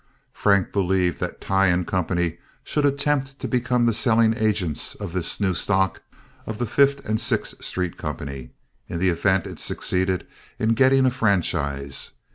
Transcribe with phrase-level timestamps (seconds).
[0.33, 2.31] Frank believed that Tighe & Co.
[2.63, 6.01] should attempt to become the selling agents of this new stock
[6.47, 8.49] of the Fifth and Sixth Street Company
[8.89, 10.25] in the event it succeeded
[10.57, 12.13] in getting a franchise.